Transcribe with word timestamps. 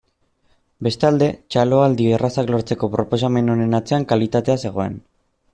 Bestalde, 0.87 1.27
txaloaldi 1.55 2.09
errazak 2.19 2.49
lortzeko 2.55 2.91
proposamen 2.97 3.55
honen 3.57 3.81
atzean 3.81 4.11
kalitatea 4.15 4.61
zegoen. 4.67 5.01